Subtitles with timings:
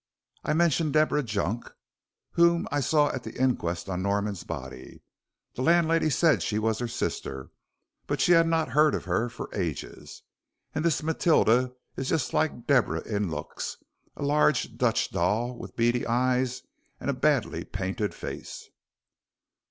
[0.43, 1.71] I mentioned Deborah Junk,
[2.31, 5.03] whom I saw at the inquest on Norman's body.
[5.53, 7.51] The landlady said she was her sister,
[8.07, 10.23] but she had not heard of her for ages.
[10.73, 13.77] And this Matilda is just like Deborah in looks
[14.17, 16.63] a large Dutch doll with beady eyes
[16.99, 18.69] and a badly painted face."